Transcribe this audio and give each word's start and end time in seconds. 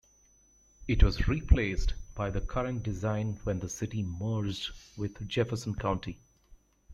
It 0.87 1.03
was 1.03 1.27
replaced 1.27 1.93
by 2.15 2.31
the 2.31 2.41
current 2.41 2.81
design 2.81 3.39
when 3.43 3.59
the 3.59 3.69
city 3.69 4.01
merged 4.01 4.71
with 4.97 5.29
Jefferson 5.29 5.75
County. 5.75 6.17